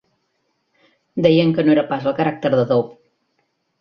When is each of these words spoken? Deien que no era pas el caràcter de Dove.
Deien 1.27 1.53
que 1.57 1.67
no 1.67 1.73
era 1.75 1.85
pas 1.91 2.09
el 2.13 2.17
caràcter 2.21 2.53
de 2.57 2.65
Dove. 2.73 2.89